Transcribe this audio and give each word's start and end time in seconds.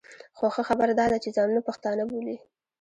خو 0.37 0.45
ښه 0.55 0.61
خبره 0.69 0.93
دا 0.99 1.05
ده 1.11 1.17
چې 1.23 1.33
ځانونه 1.35 1.61
پښتانه 1.69 2.03
بولي. 2.11 2.37